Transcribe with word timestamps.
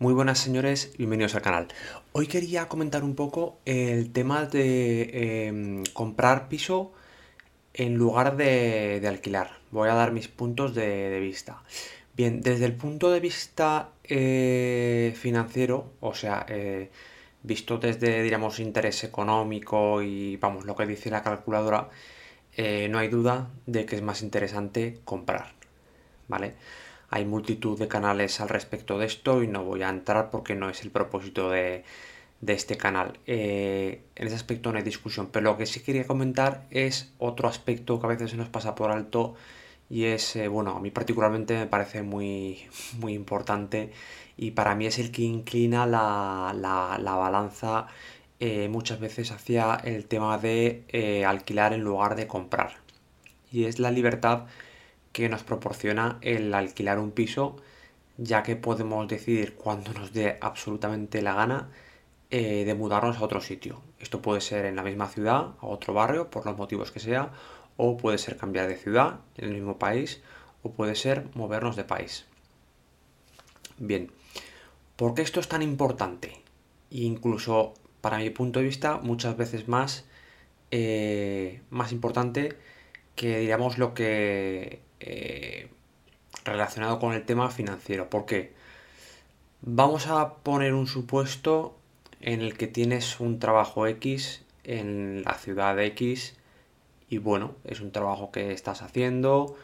Muy 0.00 0.14
buenas 0.14 0.38
señores, 0.38 0.92
bienvenidos 0.96 1.34
al 1.34 1.42
canal. 1.42 1.66
Hoy 2.12 2.28
quería 2.28 2.68
comentar 2.68 3.02
un 3.02 3.16
poco 3.16 3.58
el 3.64 4.12
tema 4.12 4.46
de 4.46 5.46
em, 5.48 5.82
comprar 5.92 6.48
piso 6.48 6.92
en 7.74 7.96
lugar 7.96 8.36
de, 8.36 9.04
alquilar. 9.08 9.58
Voy 9.72 9.88
a 9.88 9.94
dar 9.94 10.12
mis 10.12 10.28
puntos 10.28 10.72
de, 10.76 11.18
vista. 11.18 11.64
Bien, 12.16 12.40
desde 12.42 12.66
el 12.66 12.74
punto 12.74 13.10
de 13.10 13.18
vista 13.18 13.90
eh, 14.04 15.14
financiero, 15.16 15.90
o 15.98 16.14
sea, 16.14 16.46
eh, 16.48 16.90
visto 17.42 17.78
desde, 17.78 18.22
digamos, 18.22 18.60
interés 18.60 19.02
económico 19.02 20.00
y, 20.00 20.36
vamos, 20.36 20.64
lo 20.64 20.76
que 20.76 20.86
dice 20.86 21.10
la 21.10 21.24
calculadora, 21.24 21.90
eh, 22.56 22.86
no 22.88 22.98
hay 22.98 23.08
duda 23.08 23.50
de 23.66 23.84
que 23.84 23.96
es 23.96 24.02
más 24.02 24.22
interesante 24.22 25.00
comprar, 25.04 25.54
¿vale? 26.28 26.54
Hay 27.10 27.24
multitud 27.24 27.78
de 27.78 27.88
canales 27.88 28.40
al 28.40 28.50
respecto 28.50 28.98
de 28.98 29.06
esto 29.06 29.42
y 29.42 29.46
no 29.48 29.64
voy 29.64 29.82
a 29.82 29.88
entrar 29.88 30.30
porque 30.30 30.54
no 30.54 30.68
es 30.68 30.82
el 30.82 30.90
propósito 30.90 31.50
de, 31.50 31.84
este 32.46 32.76
canal. 32.76 33.18
Eh, 33.26 34.02
en 34.14 34.26
ese 34.26 34.36
aspecto 34.36 34.70
no 34.70 34.78
hay 34.78 34.84
discusión, 34.84 35.28
pero 35.32 35.44
lo 35.44 35.56
que 35.56 35.66
sí 35.66 35.80
quería 35.80 36.06
comentar 36.06 36.66
es 36.70 37.12
otro 37.18 37.48
aspecto 37.48 37.98
que 37.98 38.06
a 38.06 38.10
veces 38.10 38.30
se 38.32 38.36
nos 38.36 38.50
pasa 38.50 38.74
por 38.74 38.90
alto 38.90 39.34
y 39.88 40.04
es, 40.04 40.36
eh, 40.36 40.48
bueno, 40.48 40.72
a 40.76 40.80
mí 40.80 40.90
particularmente 40.90 41.56
me 41.56 41.66
parece 41.66 42.02
muy, 42.02 42.60
importante 43.08 43.90
y 44.36 44.50
para 44.50 44.74
mí 44.74 44.86
es 44.86 44.98
el 44.98 45.10
que 45.10 45.22
inclina 45.22 45.86
la, 45.86 46.52
balanza 47.04 47.86
eh, 48.38 48.68
muchas 48.68 49.00
veces 49.00 49.32
hacia 49.32 49.76
el 49.76 50.04
tema 50.06 50.38
de 50.38 51.24
alquilar 51.26 51.72
en 51.72 51.80
lugar 51.80 52.16
de 52.16 52.26
comprar. 52.26 52.76
Y 53.50 53.64
es 53.64 53.78
la 53.78 53.90
libertad 53.90 54.46
que 55.12 55.28
nos 55.28 55.42
proporciona 55.42 56.18
el 56.20 56.52
alquilar 56.54 56.98
un 56.98 57.10
piso, 57.10 57.56
ya 58.16 58.42
que 58.42 58.56
podemos 58.56 59.06
decidir 59.08 59.54
cuando 59.54 59.92
nos 59.92 60.12
dé 60.12 60.38
absolutamente 60.40 61.22
la 61.22 61.34
gana 61.34 61.70
eh, 62.30 62.64
de 62.64 62.74
mudarnos 62.74 63.18
a 63.18 63.24
otro 63.24 63.40
sitio. 63.40 63.80
Esto 64.00 64.20
puede 64.22 64.40
ser 64.40 64.66
en 64.66 64.76
la 64.76 64.82
misma 64.82 65.08
ciudad, 65.08 65.54
a 65.60 65.66
otro 65.66 65.94
barrio, 65.94 66.30
por 66.30 66.46
los 66.46 66.56
motivos 66.56 66.90
que 66.90 67.00
sea, 67.00 67.32
o 67.76 67.96
puede 67.96 68.18
ser 68.18 68.36
cambiar 68.36 68.68
de 68.68 68.76
ciudad 68.76 69.20
en 69.36 69.46
el 69.46 69.54
mismo 69.54 69.78
país, 69.78 70.22
o 70.62 70.72
puede 70.72 70.94
ser 70.94 71.26
movernos 71.34 71.76
de 71.76 71.84
país. 71.84 72.26
Bien, 73.78 74.10
¿por 74.96 75.14
qué 75.14 75.22
esto 75.22 75.40
es 75.40 75.48
tan 75.48 75.62
importante? 75.62 76.42
incluso 76.90 77.74
para 78.00 78.18
mi 78.18 78.30
punto 78.30 78.60
de 78.60 78.66
vista, 78.66 78.98
muchas 78.98 79.36
veces 79.36 79.68
más, 79.68 80.04
eh, 80.70 81.62
más 81.70 81.92
importante 81.92 82.56
que 83.16 83.40
digamos 83.40 83.78
lo 83.78 83.94
que 83.94 84.80
eh, 85.00 85.68
relacionado 86.44 86.98
con 86.98 87.14
el 87.14 87.24
tema 87.24 87.50
financiero. 87.50 88.08
porque 88.10 88.52
Vamos 89.60 90.06
a 90.06 90.34
poner 90.36 90.72
un 90.72 90.86
supuesto 90.86 91.76
en 92.20 92.42
el 92.42 92.56
que 92.56 92.68
tienes 92.68 93.18
un 93.18 93.40
trabajo 93.40 93.88
X 93.88 94.44
en 94.62 95.24
la 95.24 95.34
ciudad 95.34 95.80
X 95.80 96.36
y 97.10 97.18
bueno, 97.18 97.56
es 97.64 97.80
un 97.80 97.90
trabajo 97.90 98.30
que 98.30 98.52
estás 98.52 98.82
haciendo, 98.82 99.56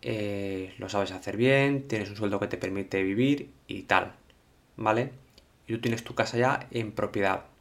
eh, 0.00 0.72
lo 0.78 0.88
sabes 0.88 1.12
hacer 1.12 1.36
bien, 1.36 1.86
tienes 1.86 2.08
un 2.08 2.16
sueldo 2.16 2.40
que 2.40 2.46
te 2.46 2.56
permite 2.56 3.02
vivir 3.02 3.50
y 3.66 3.82
tal, 3.82 4.14
¿vale? 4.76 5.12
Y 5.66 5.74
tú 5.74 5.80
tienes 5.82 6.02
tu 6.02 6.14
casa 6.14 6.38
ya 6.38 6.66
en 6.70 6.92
propiedad. 6.92 7.51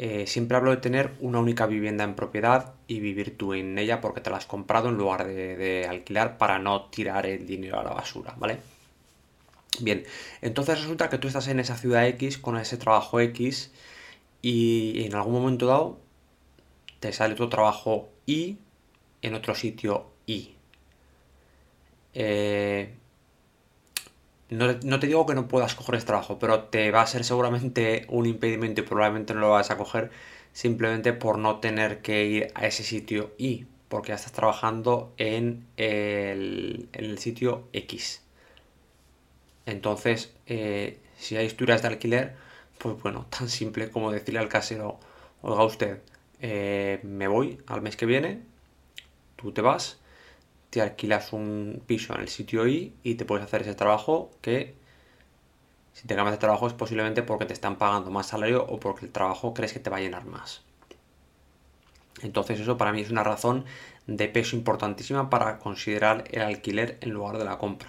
Eh, 0.00 0.28
siempre 0.28 0.56
hablo 0.56 0.70
de 0.70 0.76
tener 0.76 1.12
una 1.18 1.40
única 1.40 1.66
vivienda 1.66 2.04
en 2.04 2.14
propiedad 2.14 2.74
y 2.86 3.00
vivir 3.00 3.36
tú 3.36 3.52
en 3.52 3.76
ella 3.78 4.00
porque 4.00 4.20
te 4.20 4.30
la 4.30 4.36
has 4.36 4.46
comprado 4.46 4.88
en 4.90 4.96
lugar 4.96 5.26
de, 5.26 5.86
alquilar 5.90 6.38
para 6.38 6.60
no 6.60 6.84
tirar 6.84 7.26
el 7.26 7.46
dinero 7.46 7.80
a 7.80 7.82
la 7.82 7.90
basura, 7.90 8.32
¿vale? 8.38 8.58
Bien, 9.80 10.04
entonces 10.40 10.80
resulta 10.80 11.08
que 11.10 11.18
tú 11.18 11.26
estás 11.26 11.48
en 11.48 11.58
esa 11.58 11.76
ciudad 11.76 12.06
X 12.06 12.38
con 12.38 12.56
ese 12.56 12.76
trabajo 12.76 13.18
X 13.20 13.72
y 14.40 15.04
en 15.04 15.14
algún 15.16 15.34
momento 15.34 15.66
dado 15.66 15.98
te 17.00 17.12
sale 17.12 17.34
tu 17.34 17.48
trabajo 17.48 18.08
Y 18.24 18.58
en 19.22 19.34
otro 19.34 19.54
sitio 19.56 20.06
Y. 20.26 20.54
Eh, 22.14 22.94
no, 24.50 24.98
te 25.00 25.06
digo 25.06 25.26
que 25.26 25.34
no 25.34 25.46
puedas 25.46 25.74
coger 25.74 25.96
este 25.96 26.08
trabajo, 26.08 26.38
pero 26.38 26.64
te 26.64 26.90
va 26.90 27.02
a 27.02 27.06
ser 27.06 27.24
seguramente 27.24 28.06
un 28.08 28.26
impedimento 28.26 28.80
y 28.80 28.84
probablemente 28.84 29.34
no 29.34 29.40
lo 29.40 29.50
vas 29.50 29.70
a 29.70 29.76
coger 29.76 30.10
simplemente 30.52 31.12
por 31.12 31.38
no 31.38 31.58
tener 31.60 32.00
que 32.00 32.24
ir 32.24 32.52
a 32.54 32.66
ese 32.66 32.82
sitio 32.82 33.32
Y, 33.36 33.66
porque 33.88 34.08
ya 34.08 34.14
estás 34.14 34.32
trabajando 34.32 35.12
en 35.18 35.66
el, 35.76 36.88
sitio 37.18 37.68
X. 37.72 38.22
Entonces, 39.66 40.32
eh, 40.46 40.98
si 41.18 41.36
hay 41.36 41.46
historias 41.46 41.82
de 41.82 41.88
alquiler, 41.88 42.34
pues 42.78 43.00
bueno, 43.02 43.26
tan 43.38 43.48
simple 43.48 43.90
como 43.90 44.10
decirle 44.10 44.40
al 44.40 44.48
casero, 44.48 44.98
oiga 45.42 45.64
usted, 45.64 46.00
eh, 46.40 47.00
me 47.02 47.28
voy 47.28 47.58
al 47.66 47.82
mes 47.82 47.96
que 47.96 48.06
viene, 48.06 48.40
tú 49.36 49.52
te 49.52 49.60
vas, 49.60 49.98
te 50.70 50.82
alquilas 50.82 51.32
un 51.32 51.82
piso 51.86 52.14
en 52.14 52.20
el 52.20 52.28
sitio 52.28 52.66
Y 52.66 52.94
y 53.02 53.14
te 53.14 53.24
puedes 53.24 53.44
hacer 53.44 53.62
ese 53.62 53.74
trabajo 53.74 54.30
que 54.42 54.74
si 55.98 56.06
te 56.06 56.14
cambias 56.14 56.36
de 56.36 56.38
trabajo 56.38 56.68
es 56.68 56.74
posiblemente 56.74 57.24
porque 57.24 57.44
te 57.44 57.52
están 57.52 57.76
pagando 57.76 58.10
más 58.10 58.28
salario 58.28 58.64
o 58.64 58.78
porque 58.78 59.06
el 59.06 59.12
trabajo 59.12 59.52
crees 59.52 59.72
que 59.72 59.80
te 59.80 59.90
va 59.90 59.96
a 59.96 60.00
llenar 60.00 60.26
más. 60.26 60.62
Entonces 62.22 62.60
eso 62.60 62.76
para 62.76 62.92
mí 62.92 63.00
es 63.00 63.10
una 63.10 63.24
razón 63.24 63.64
de 64.06 64.28
peso 64.28 64.54
importantísima 64.54 65.28
para 65.28 65.58
considerar 65.58 66.24
el 66.30 66.42
alquiler 66.42 66.98
en 67.00 67.10
lugar 67.10 67.38
de 67.38 67.44
la 67.44 67.58
compra. 67.58 67.88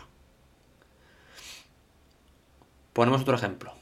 Ponemos 2.93 3.21
otro 3.21 3.35
ejemplo. 3.35 3.73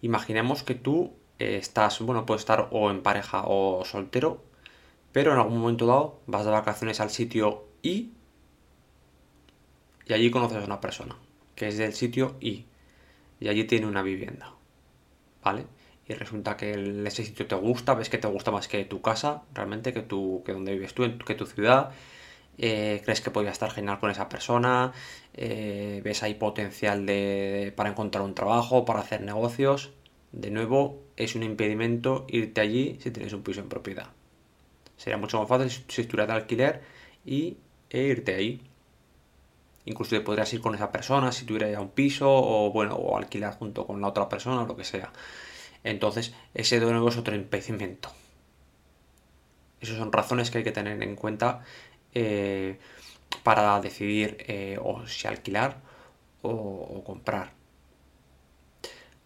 Imaginemos 0.00 0.62
que 0.62 0.74
tú 0.74 1.12
eh, 1.38 1.56
estás, 1.56 2.00
bueno, 2.00 2.24
puedes 2.24 2.40
estar 2.40 2.68
o 2.70 2.90
en 2.90 3.02
pareja 3.02 3.44
o 3.46 3.84
soltero, 3.84 4.42
pero 5.12 5.32
en 5.32 5.38
algún 5.38 5.58
momento 5.58 5.86
dado 5.86 6.20
vas 6.26 6.44
de 6.46 6.50
vacaciones 6.50 7.00
al 7.00 7.10
sitio 7.10 7.67
y, 7.82 8.12
y 10.06 10.12
allí 10.12 10.30
conoces 10.30 10.58
a 10.58 10.64
una 10.64 10.80
persona, 10.80 11.16
que 11.54 11.68
es 11.68 11.78
del 11.78 11.92
sitio 11.92 12.36
Y, 12.40 12.66
y 13.40 13.48
allí 13.48 13.64
tiene 13.64 13.86
una 13.86 14.02
vivienda, 14.02 14.54
¿vale? 15.42 15.66
Y 16.08 16.14
resulta 16.14 16.56
que 16.56 16.72
ese 17.06 17.24
sitio 17.24 17.46
te 17.46 17.54
gusta, 17.54 17.94
ves 17.94 18.08
que 18.08 18.18
te 18.18 18.28
gusta 18.28 18.50
más 18.50 18.66
que 18.66 18.84
tu 18.84 19.02
casa, 19.02 19.42
realmente, 19.52 19.92
que, 19.92 20.00
tu, 20.00 20.42
que 20.44 20.52
donde 20.52 20.72
vives 20.72 20.94
tú, 20.94 21.18
que 21.18 21.34
tu 21.34 21.44
ciudad, 21.44 21.92
eh, 22.56 23.00
crees 23.04 23.20
que 23.20 23.30
podría 23.30 23.52
estar 23.52 23.70
genial 23.70 23.98
con 24.00 24.10
esa 24.10 24.28
persona, 24.28 24.92
eh, 25.34 26.00
ves 26.02 26.22
ahí 26.22 26.34
potencial 26.34 27.06
de, 27.06 27.72
para 27.76 27.90
encontrar 27.90 28.24
un 28.24 28.34
trabajo, 28.34 28.84
para 28.84 29.00
hacer 29.00 29.20
negocios. 29.20 29.90
De 30.32 30.50
nuevo, 30.50 31.02
es 31.16 31.34
un 31.34 31.42
impedimento 31.42 32.26
irte 32.28 32.60
allí 32.60 32.98
si 33.00 33.10
tienes 33.10 33.32
un 33.32 33.42
piso 33.42 33.60
en 33.60 33.68
propiedad. 33.68 34.10
Sería 34.96 35.16
mucho 35.16 35.38
más 35.38 35.48
fácil 35.48 35.70
si 35.70 36.00
estuvieras 36.00 36.28
de 36.28 36.34
alquiler 36.34 36.82
y 37.24 37.58
e 37.90 38.00
irte 38.02 38.34
ahí. 38.34 38.62
Incluso 39.84 40.16
te 40.16 40.20
podrías 40.20 40.52
ir 40.52 40.60
con 40.60 40.74
esa 40.74 40.92
persona 40.92 41.32
si 41.32 41.44
tuviera 41.46 41.70
ya 41.70 41.80
un 41.80 41.90
piso 41.90 42.28
o 42.30 42.70
bueno, 42.72 42.94
o 42.96 43.16
alquilar 43.16 43.54
junto 43.58 43.86
con 43.86 44.00
la 44.00 44.08
otra 44.08 44.28
persona 44.28 44.62
o 44.62 44.66
lo 44.66 44.76
que 44.76 44.84
sea. 44.84 45.12
Entonces, 45.84 46.34
ese 46.54 46.80
de 46.80 46.86
nuevo 46.90 47.08
es 47.08 47.16
otro 47.16 47.34
impedimento. 47.34 48.10
Esas 49.80 49.96
son 49.96 50.12
razones 50.12 50.50
que 50.50 50.58
hay 50.58 50.64
que 50.64 50.72
tener 50.72 51.02
en 51.02 51.16
cuenta 51.16 51.62
eh, 52.14 52.78
para 53.42 53.80
decidir 53.80 54.36
eh, 54.48 54.78
o 54.82 55.06
si 55.06 55.26
alquilar 55.28 55.76
o 56.42 57.02
comprar. 57.04 57.57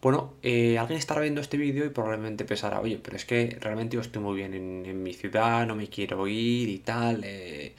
Bueno, 0.03 0.33
eh, 0.43 0.77
alguien 0.77 0.99
estará 0.99 1.21
viendo 1.21 1.39
este 1.39 1.55
vídeo 1.55 1.85
y 1.85 1.89
probablemente 1.89 2.43
pensará, 2.43 2.81
oye, 2.81 2.99
pero 3.01 3.15
es 3.15 3.23
que 3.23 3.57
realmente 3.61 3.95
yo 3.95 4.01
estoy 4.01 4.21
muy 4.21 4.35
bien 4.35 4.53
en, 4.53 5.01
mi 5.01 5.13
ciudad, 5.13 5.65
no 5.65 5.75
me 5.75 5.87
quiero 5.87 6.27
ir 6.27 6.67
y 6.67 6.79
tal, 6.79 7.23
eh, 7.23 7.73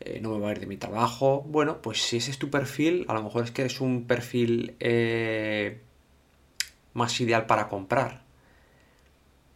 eh, 0.00 0.20
no 0.22 0.30
me 0.30 0.38
voy 0.38 0.48
a 0.48 0.52
ir 0.52 0.60
de 0.60 0.66
mi 0.66 0.78
trabajo. 0.78 1.44
Bueno, 1.46 1.82
pues 1.82 2.00
si 2.02 2.16
ese 2.16 2.30
es 2.30 2.38
tu 2.38 2.48
perfil, 2.48 3.04
a 3.08 3.14
lo 3.14 3.22
mejor 3.22 3.44
es 3.44 3.50
que 3.50 3.66
es 3.66 3.82
un 3.82 4.06
perfil 4.06 4.74
más 6.94 7.20
ideal 7.20 7.44
para 7.46 7.68
comprar. 7.68 8.22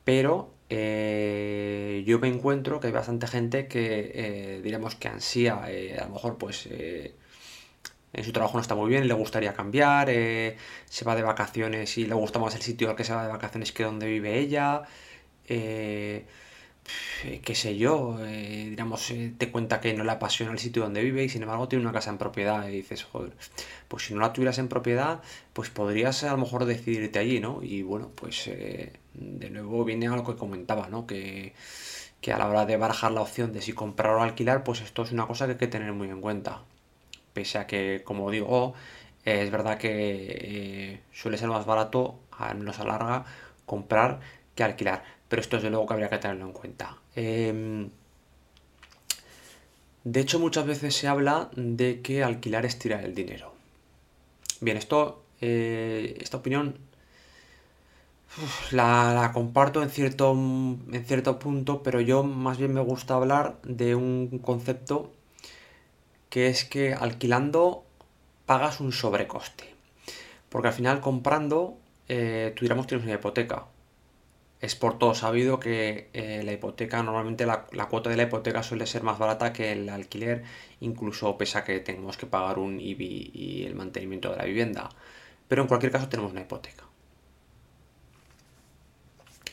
Pero 0.05 0.53
yo 0.69 2.19
me 2.19 2.29
encuentro 2.29 2.81
que 2.81 2.89
hay 2.89 2.93
bastante 2.93 3.29
gente 3.29 3.67
que, 3.67 4.61
digamos, 4.63 4.95
que 4.95 5.09
ansía, 5.09 5.65
a 5.65 6.05
lo 6.05 6.11
mejor 6.11 6.37
pues 6.37 6.69
en 8.13 8.25
su 8.25 8.33
trabajo 8.33 8.55
no 8.55 8.63
está 8.63 8.75
muy 8.75 8.89
bien, 8.91 9.07
le 9.07 9.15
gustaría 9.15 9.55
cambiar, 9.55 10.09
eh, 10.11 10.57
se 10.87 11.05
va 11.05 11.15
de 11.15 11.23
vacaciones 11.23 11.97
y 11.99 12.07
le 12.07 12.15
gusta 12.15 12.39
más 12.39 12.55
el 12.55 12.63
sitio 12.63 12.91
al 12.91 12.97
que 12.97 13.05
se 13.05 13.15
va 13.15 13.25
de 13.25 13.33
vacaciones 13.33 13.73
que 13.73 13.85
donde 13.85 14.07
vive 14.07 14.39
ella, 14.39 14.83
eh, 15.49 16.25
qué 17.45 17.55
sé 17.55 17.77
yo, 17.77 18.19
eh, 18.21 18.67
digamos, 18.71 19.13
te 19.39 19.51
cuenta 19.53 19.81
que 19.81 19.95
no 19.95 20.05
le 20.05 20.11
apasiona 20.13 20.53
el 20.53 20.59
sitio 20.59 20.83
donde 20.83 21.03
vive 21.03 21.25
y 21.25 21.29
sin 21.29 21.43
embargo 21.43 21.69
tiene 21.69 21.85
una 21.85 21.93
casa 21.93 22.11
en 22.11 22.19
propiedad 22.19 22.67
y 22.69 22.73
dices, 22.73 23.05
joder, 23.05 23.33
pues 23.89 24.05
si 24.07 24.15
no 24.15 24.21
la 24.21 24.33
tuvieras 24.33 24.59
en 24.59 24.69
propiedad, 24.69 25.21
pues 25.53 25.71
podrías 25.71 26.25
a 26.25 26.33
lo 26.33 26.39
mejor 26.39 26.65
decidirte 26.65 27.19
allí, 27.19 27.41
¿no? 27.41 27.63
Y 27.63 27.83
bueno, 27.83 28.11
pues 28.15 28.47
de 29.15 29.51
nuevo 29.51 29.85
viene 29.85 30.09
a 30.09 30.17
lo 30.17 30.25
que 30.25 30.37
comentaba, 30.37 30.89
¿no? 30.89 31.07
Que, 31.07 31.55
que 32.21 32.33
a 32.33 32.39
la 32.39 32.49
hora 32.49 32.67
de 32.67 32.77
barajar 32.77 33.13
la 33.13 33.23
opción 33.23 33.53
de 33.53 33.63
si 33.63 33.73
comprar 33.73 34.15
o 34.15 34.23
alquilar, 34.23 34.65
pues 34.65 34.81
esto 34.81 35.03
es 35.03 35.13
una 35.13 35.27
cosa 35.27 35.47
que 35.47 35.53
hay 35.53 35.59
que 35.59 35.69
tener 35.69 35.93
muy 35.93 36.09
en 36.09 36.21
cuenta 36.21 36.63
pese 37.33 37.59
a 37.59 37.67
que, 37.67 38.03
como 38.05 38.31
digo, 38.31 38.75
es 39.25 39.51
verdad 39.51 39.79
que 39.79 39.91
eh, 39.93 41.01
suele 41.13 41.39
ser 41.39 41.49
más 41.49 41.67
barato, 41.67 42.21
al 42.33 42.59
menos 42.59 42.79
a 42.81 42.85
larga, 42.85 43.25
comprar 43.67 44.21
que 44.55 44.65
alquilar. 44.65 45.03
Pero 45.29 45.43
esto 45.43 45.57
es 45.57 45.63
de 45.63 45.71
luego 45.71 45.87
que 45.87 45.95
habría 45.95 46.11
que 46.11 46.19
tenerlo 46.19 46.47
en 46.47 46.53
cuenta. 46.53 46.97
Em, 47.15 47.91
de 50.05 50.21
hecho, 50.21 50.39
muchas 50.39 50.67
veces 50.67 50.95
se 50.95 51.09
habla 51.09 51.51
de 51.57 52.01
que 52.03 52.25
alquilar 52.25 52.65
es 52.67 52.79
tirar 52.79 53.05
el 53.05 53.15
dinero. 53.15 53.53
Bien, 54.61 54.77
esto, 54.77 55.25
eh, 55.41 56.17
esta 56.21 56.39
opinión 56.39 56.79
la, 58.71 59.31
comparto 59.35 59.83
en 59.83 59.91
cierto, 59.91 60.33
en 60.33 61.05
cierto 61.05 61.39
punto, 61.39 61.83
pero 61.83 62.01
yo 62.01 62.23
más 62.23 62.59
bien 62.59 62.73
me 62.73 62.81
gusta 62.81 63.15
hablar 63.15 63.61
de 63.65 63.95
un 63.95 64.39
concepto 64.39 65.13
que 66.31 66.49
es 66.49 66.65
que 66.65 66.95
alquilando 66.95 67.85
pagas 68.47 68.81
un 68.81 68.93
sobrecoste. 68.93 69.75
Porque 70.49 70.69
al 70.69 70.75
final 70.75 71.01
comprando, 71.01 71.79
eh, 72.09 72.53
tú 72.57 72.67
tienes 72.67 73.05
una 73.05 73.15
hipoteca. 73.15 73.67
Es 74.61 74.77
por 74.77 74.99
todo 74.99 75.15
sabido 75.15 75.59
que 75.59 76.11
eh, 76.13 76.43
la 76.45 76.53
hipoteca, 76.53 77.03
normalmente 77.03 77.47
la, 77.47 77.67
cuota 77.89 78.11
de 78.11 78.17
la 78.17 78.25
hipoteca 78.25 78.63
suele 78.63 78.87
ser 78.87 79.03
más 79.03 79.19
barata 79.19 79.53
que 79.53 79.73
el 79.73 79.89
alquiler, 79.89 80.45
incluso 80.81 81.39
pese 81.39 81.59
a 81.59 81.65
que 81.65 81.81
tengamos 81.81 82.17
que 82.17 82.27
pagar 82.27 82.59
un 82.59 82.81
IBI 82.81 83.31
y 83.33 83.65
el 83.65 83.75
mantenimiento 83.75 84.31
de 84.31 84.37
la 84.37 84.45
vivienda. 84.45 84.89
Pero 85.49 85.63
en 85.63 85.69
cualquier 85.69 85.93
caso 85.93 86.09
tenemos 86.09 86.33
una 86.33 86.43
hipoteca. 86.43 86.85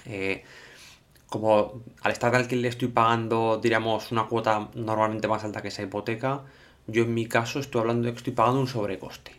Eh, 0.06 0.44
como 1.27 1.83
al 2.01 2.12
estar 2.12 2.31
de 2.31 2.38
alquiler 2.38 2.69
estoy 2.69 2.88
pagando, 2.89 3.59
diríamos, 3.62 4.12
una 4.12 4.27
cuota 4.27 4.69
normalmente 4.75 5.27
más 5.27 5.44
alta 5.44 5.62
que 5.62 5.68
esa 5.69 5.83
hipoteca, 5.83 6.44
yo 6.88 7.04
en 7.04 7.13
mi 7.13 7.28
caso 7.28 7.60
estoy 7.60 7.81
hablando 7.81 8.06
de 8.06 8.13
que 8.13 8.18
estoy 8.18 8.34
pagando 8.34 8.60
un 8.62 8.68
sobrecoste. 8.68 9.31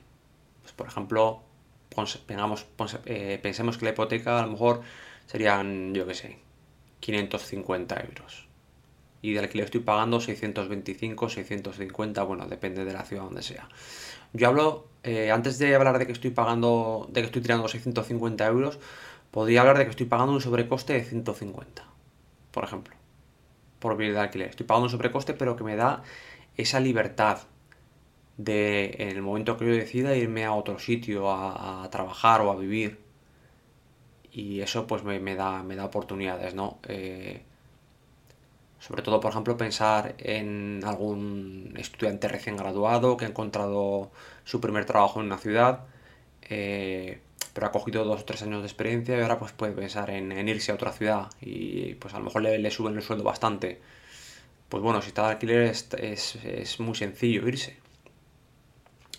Pues, 0.63 0.73
por 0.73 0.87
ejemplo, 0.87 1.43
eh, 3.07 3.39
pensemos 3.43 3.79
que 3.79 3.87
la 3.87 3.93
hipoteca 3.93 4.39
a 4.39 4.43
lo 4.43 4.53
mejor 4.53 4.83
serían, 5.27 5.95
yo 5.95 6.07
qué 6.07 6.15
sé, 6.15 6.39
550 7.01 8.01
euros. 8.01 8.47
Y 9.21 9.33
de 9.33 9.41
alquiler 9.41 9.65
estoy 9.65 9.81
pagando 9.81 10.21
625, 10.21 11.29
650, 11.29 12.23
bueno, 12.23 12.47
depende 12.47 12.85
de 12.85 12.93
la 12.93 13.05
ciudad 13.05 13.25
donde 13.25 13.43
sea. 13.43 13.69
Yo 14.33 14.49
hablo, 14.49 14.87
eh, 15.03 15.31
antes 15.33 15.59
de 15.59 15.75
hablar 15.75 15.99
de 15.99 16.07
que 16.07 16.13
estoy 16.13 16.31
pagando, 16.31 17.09
de 17.11 17.23
que 17.23 17.27
estoy 17.27 17.43
tirando 17.43 17.67
650 17.67 18.47
euros, 18.47 18.79
podría 19.31 19.61
hablar 19.61 19.79
de 19.79 19.85
que 19.85 19.91
estoy 19.91 20.07
pagando 20.07 20.35
un 20.35 20.41
sobrecoste 20.41 20.93
de 20.93 21.05
150, 21.05 21.85
por 22.53 22.65
ejemplo, 22.65 22.95
por 23.81 23.97
vivir 23.97 24.15
de 24.15 24.21
alquiler. 24.21 24.51
Estoy 24.51 24.67
pagando 24.67 24.85
un 24.87 24.91
sobrecoste, 24.91 25.35
pero 25.35 25.57
que 25.57 25.65
me 25.65 25.75
da 25.75 26.03
esa 26.59 26.81
libertad 26.81 27.39
de, 28.37 28.97
en 28.99 29.09
el 29.09 29.23
momento 29.23 29.57
que 29.57 29.67
yo 29.67 29.73
decida, 29.73 30.15
irme 30.15 30.45
a 30.45 30.53
otro 30.53 30.79
sitio 30.79 31.31
a, 31.31 31.89
trabajar 31.91 32.43
o 32.43 32.53
a 32.53 32.57
vivir. 32.57 32.99
Y 34.31 34.61
eso 34.61 34.87
pues 34.87 35.03
me, 35.05 35.35
da, 35.35 35.63
me 35.63 35.75
da 35.75 35.87
oportunidades, 35.87 36.55
¿no? 36.55 36.79
Eh, 36.87 37.43
sobre 38.79 39.03
todo, 39.03 39.21
por 39.21 39.33
ejemplo, 39.33 39.57
pensar 39.57 40.15
en 40.19 40.83
algún 40.85 41.75
estudiante 41.77 42.29
recién 42.29 42.57
graduado 42.57 43.17
que 43.17 43.25
ha 43.25 43.29
encontrado 43.29 44.13
su 44.45 44.61
primer 44.61 44.85
trabajo 44.85 45.21
en 45.21 45.27
una 45.27 45.39
ciudad. 45.39 45.87
Eh, 46.43 47.21
pero 47.59 47.67
ha 47.67 47.73
cogido 47.73 48.05
dos 48.05 48.21
o 48.21 48.25
tres 48.25 48.43
años 48.43 48.61
de 48.61 48.69
experiencia 48.69 49.19
y 49.19 49.21
ahora 49.21 49.41
pues 49.41 49.51
puede 49.51 49.73
pensar 49.73 50.11
en, 50.11 50.49
irse 50.49 50.71
a 50.71 50.77
otra 50.77 50.93
ciudad 50.93 51.27
y 51.41 51.95
pues 51.95 52.15
a 52.15 52.19
lo 52.21 52.27
mejor 52.27 52.43
le, 52.43 52.71
suben 52.71 52.95
el 52.95 53.03
sueldo 53.03 53.25
bastante. 53.25 53.81
Pues 54.69 54.83
bueno, 54.83 55.01
si 55.03 55.09
está 55.09 55.27
de 55.27 55.33
alquiler 55.33 55.63
es, 55.63 56.81
muy 56.81 56.95
sencillo 56.95 57.47
irse. 57.49 57.77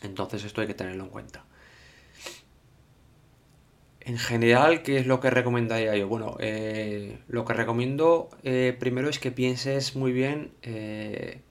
Entonces 0.02 0.44
esto 0.44 0.62
hay 0.62 0.68
que 0.68 0.74
tenerlo 0.74 1.04
en 1.06 1.10
cuenta. 1.10 1.46
En 4.02 4.18
general, 4.18 4.82
¿qué 4.82 4.98
es 4.98 5.08
lo 5.08 5.20
que 5.20 5.30
recomendaría 5.30 5.96
yo? 5.96 6.08
Bueno, 6.08 6.38
eh, 6.40 7.20
lo 7.28 7.46
que 7.46 7.54
recomiendo 7.54 8.30
eh, 8.44 8.76
primero 8.80 9.10
es 9.10 9.20
que 9.20 9.32
pienses 9.32 9.96
muy 9.96 10.12
bien 10.12 10.52
eh, 10.62 11.42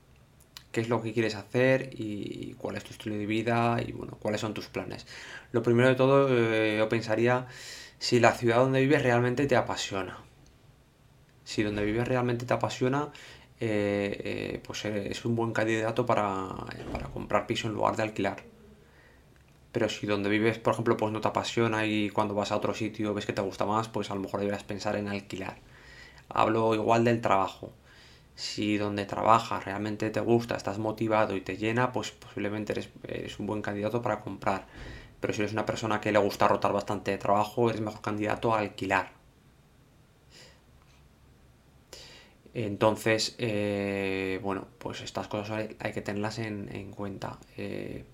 qué 0.72 0.80
es 0.80 0.88
lo 0.88 1.02
que 1.02 1.12
quieres 1.12 1.34
hacer 1.34 1.90
y 1.92 2.54
cuál 2.58 2.76
es 2.76 2.84
tu 2.84 2.90
estilo 2.92 3.16
de 3.16 3.26
vida 3.26 3.78
y 3.86 3.92
bueno, 3.92 4.16
cuáles 4.20 4.40
son 4.40 4.54
tus 4.54 4.66
planes. 4.66 5.06
Lo 5.52 5.62
primero 5.62 5.88
de 5.88 5.94
todo, 5.94 6.28
eh, 6.30 6.76
yo 6.78 6.88
pensaría 6.88 7.46
si 7.98 8.20
la 8.20 8.32
ciudad 8.32 8.58
donde 8.58 8.80
vives 8.80 9.02
realmente 9.02 9.46
te 9.46 9.56
apasiona. 9.56 10.18
Si 11.44 11.62
donde 11.62 11.84
vives 11.84 12.06
realmente 12.06 12.44
te 12.44 12.54
apasiona, 12.54 13.10
eh, 13.60 14.20
eh, 14.25 14.60
pues 14.66 14.84
es 14.84 15.25
un 15.25 15.37
buen 15.37 15.52
candidato 15.52 16.06
para, 16.06 16.49
para 16.93 17.08
comprar 17.08 17.46
piso 17.46 17.69
en 17.69 17.75
lugar 17.75 17.96
de 17.96 18.02
alquilar. 18.05 18.44
Pero 19.72 19.88
si 19.88 20.06
donde 20.06 20.28
vives, 20.31 20.58
por 20.58 20.72
ejemplo, 20.72 20.96
pues 20.96 21.12
no 21.12 21.20
te 21.20 21.28
apasiona 21.28 21.87
y 21.87 22.10
cuando 22.10 22.34
vas 22.34 22.52
a 22.52 22.56
otro 22.56 22.75
sitio 22.75 23.14
ves 23.14 23.26
que 23.26 23.32
te 23.32 23.43
gusta 23.43 23.66
más, 23.66 23.88
pues 23.88 24.10
a 24.10 24.14
lo 24.14 24.20
mejor 24.20 24.40
deberías 24.40 24.64
pensar 24.64 24.96
en 24.96 25.08
alquilar. 25.08 25.56
Hablo 26.28 26.75
igual 26.75 27.05
del 27.05 27.20
trabajo 27.20 27.72
si 28.37 28.78
donde 28.78 29.05
trabajas 29.05 29.64
realmente 29.64 30.11
te 30.11 30.20
gusta, 30.20 30.56
estás 30.56 30.78
motivado 30.78 31.37
y 31.37 31.40
te 31.40 31.56
llena, 31.56 31.93
pues 31.93 32.12
posiblemente 32.12 32.72
eres, 32.72 33.38
un 33.40 33.46
buen 33.46 33.62
candidato 33.62 34.00
para 34.02 34.20
comprar. 34.20 34.66
Pero 35.20 35.34
si 35.34 35.43
eres 35.43 35.52
una 35.52 35.66
persona 35.66 36.00
que 36.00 36.12
le 36.12 36.20
gusta 36.20 36.49
rotar 36.49 36.72
bastante 36.72 37.19
trabajo, 37.19 37.69
eres 37.70 37.82
mejor 37.82 38.00
candidato 38.00 38.54
a 38.54 38.61
alquilar. 38.61 39.17
Entonces, 42.64 43.37
eh, 43.38 44.40
bueno, 44.43 44.66
pues 44.78 45.00
estas 45.02 45.28
cosas 45.28 45.69
hay, 45.78 45.93
que 45.93 46.02
tenerlas 46.02 46.40
en, 46.40 46.90
cuenta. 46.90 47.38
Eh, 47.56 48.05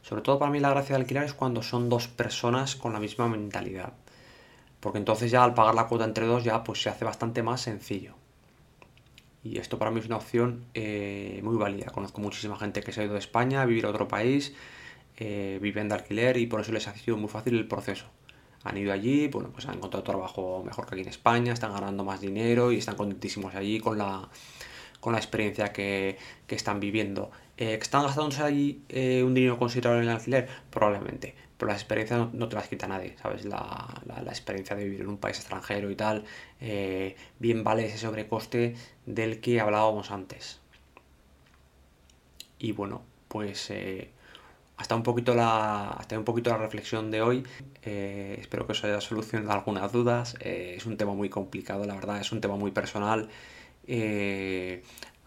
sobre 0.00 0.22
todo 0.22 0.38
para 0.38 0.50
mí 0.50 0.58
la 0.58 0.70
gracia 0.70 0.96
de 0.96 1.02
alquilar 1.02 1.24
es 1.24 1.34
cuando 1.34 1.62
son 1.62 1.90
dos 1.90 2.08
personas 2.08 2.76
con 2.76 2.94
la 2.94 2.98
misma 2.98 3.28
mentalidad. 3.28 3.92
Porque 4.80 4.96
entonces 4.96 5.30
ya 5.30 5.44
al 5.44 5.52
pagar 5.52 5.74
la 5.74 5.86
cuota 5.86 6.06
entre 6.06 6.24
dos 6.24 6.44
ya 6.44 6.64
pues 6.64 6.82
se 6.82 6.88
hace 6.88 7.04
bastante 7.04 7.42
más 7.42 7.60
sencillo. 7.60 8.14
Y 9.44 9.58
esto 9.58 9.78
para 9.78 9.90
mí 9.90 10.00
es 10.00 10.06
una 10.06 10.16
opción 10.16 10.64
eh, 10.72 11.40
muy 11.42 11.58
válida. 11.58 11.90
Conozco 11.92 12.22
muchísima 12.22 12.56
gente 12.56 12.82
que 12.82 12.92
se 12.92 13.02
ha 13.02 13.04
ido 13.04 13.12
de 13.12 13.18
España 13.18 13.60
a 13.60 13.66
vivir 13.66 13.84
a 13.84 13.90
otro 13.90 14.08
país, 14.08 14.54
viven 15.18 15.90
de 15.90 15.94
alquiler 15.94 16.38
y 16.38 16.46
por 16.46 16.62
eso 16.62 16.72
les 16.72 16.88
ha 16.88 16.94
sido 16.94 17.18
muy 17.18 17.28
fácil 17.28 17.54
el 17.54 17.68
proceso. 17.68 18.06
Han 18.64 18.76
ido 18.76 18.92
allí, 18.92 19.28
bueno, 19.28 19.50
pues 19.50 19.66
han 19.66 19.76
encontrado 19.76 20.04
trabajo 20.04 20.62
mejor 20.64 20.86
que 20.86 20.94
aquí 20.94 21.02
en 21.02 21.08
España, 21.08 21.52
están 21.52 21.72
ganando 21.72 22.04
más 22.04 22.20
dinero 22.20 22.72
y 22.72 22.78
están 22.78 22.96
contentísimos 22.96 23.54
allí 23.54 23.80
con 23.80 23.96
la, 23.96 24.28
con 25.00 25.12
la 25.12 25.18
experiencia 25.18 25.72
que, 25.72 26.18
que 26.46 26.54
están 26.54 26.78
viviendo. 26.80 27.30
Eh, 27.56 27.78
¿Están 27.80 28.02
gastándose 28.04 28.42
allí 28.42 28.82
eh, 28.88 29.22
un 29.24 29.34
dinero 29.34 29.58
considerable 29.58 30.02
en 30.02 30.08
el 30.08 30.16
alquiler? 30.16 30.48
Probablemente 30.70 31.34
pero 31.60 31.72
las 31.72 31.82
experiencias 31.82 32.32
no, 32.32 32.48
te 32.48 32.56
las 32.56 32.68
quita 32.68 32.88
nadie, 32.88 33.16
¿sabes? 33.20 33.44
La, 33.44 34.02
experiencia 34.28 34.74
de 34.74 34.84
vivir 34.84 35.02
en 35.02 35.08
un 35.08 35.18
país 35.18 35.36
extranjero 35.36 35.90
y 35.90 35.94
tal, 35.94 36.24
eh, 36.58 37.16
bien 37.38 37.62
vale 37.64 37.84
ese 37.84 37.98
sobrecoste 37.98 38.76
del 39.04 39.40
que 39.42 39.60
hablábamos 39.60 40.10
antes. 40.10 40.58
Y 42.58 42.72
bueno, 42.72 43.02
pues 43.28 43.70
hasta, 44.80 44.94
un 44.96 45.02
poquito 45.02 45.34
la, 45.34 45.90
hasta 45.90 46.18
un 46.18 46.24
poquito 46.24 46.50
la 46.50 46.58
reflexión 46.58 47.10
de 47.10 47.22
hoy. 47.22 47.44
Eh, 47.82 48.36
espero 48.40 48.66
que 48.66 48.72
os 48.72 48.84
haya 48.84 49.00
solucionado 49.00 49.52
algunas 49.52 49.92
dudas. 49.92 50.36
es 50.40 50.86
un 50.86 50.96
tema 50.96 51.14
muy 51.14 51.28
complicado, 51.28 51.84
la 51.84 51.94
verdad, 51.94 52.20
es 52.20 52.32
un 52.32 52.40
tema 52.40 52.56
muy 52.56 52.70
personal. 52.72 53.28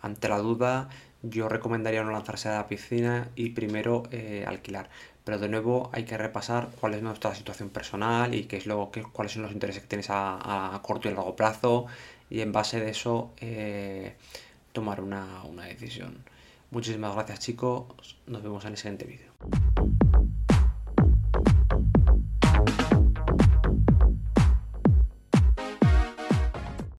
ante 0.02 0.28
la 0.30 0.38
duda, 0.40 0.90
yo 1.22 1.48
recomendaría 1.50 2.04
no 2.04 2.12
lanzarse 2.12 2.50
a 2.50 2.56
la 2.56 2.68
piscina 2.68 3.30
y 3.36 3.52
primero 3.52 4.04
alquilar 4.46 4.90
pero 5.24 5.40
de 5.40 5.48
nuevo 5.48 5.90
hay 5.94 6.04
que 6.04 6.18
repasar 6.18 6.70
cuál 6.80 6.96
es 6.96 7.02
nuestra 7.02 7.34
situación 7.36 7.70
personal 7.70 8.34
y 8.36 8.46
qué 8.46 8.58
es 8.58 8.66
lo, 8.66 8.92
qué, 8.92 9.04
cuáles 9.04 9.34
son 9.34 9.44
los 9.44 9.52
intereses 9.52 9.82
que 9.82 9.88
tienes 9.88 10.08
a, 10.10 10.80
corto 10.84 11.10
y 11.10 11.14
largo 11.14 11.36
plazo 11.36 11.86
y 12.30 12.42
en 12.42 12.52
base 12.52 12.80
de 12.80 12.92
eso 12.92 13.34
eh, 13.38 14.16
tomar 14.74 15.02
una, 15.02 15.44
una 15.44 15.66
decisión. 15.66 16.24
Muchísimas 16.74 17.14
gracias 17.14 17.38
chicos, 17.38 17.86
nos 18.26 18.42
vemos 18.42 18.66
en 18.66 18.72
el 18.72 18.78
siguiente 18.78 19.06
vídeo. 19.06 19.32